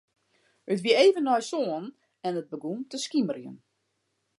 It 0.73 0.81
wie 0.83 0.97
even 1.05 1.25
nei 1.27 1.41
sânen 1.49 1.85
en 2.25 2.37
it 2.41 2.51
begûn 2.51 2.79
te 2.89 2.97
skimerjen. 3.05 3.57